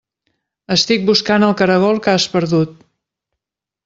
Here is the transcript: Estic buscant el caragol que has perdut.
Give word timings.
Estic 0.75 1.03
buscant 1.09 1.45
el 1.49 1.53
caragol 1.59 1.99
que 2.07 2.15
has 2.15 2.25
perdut. 2.37 2.73